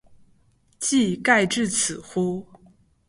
[0.79, 2.43] 技盖至此乎？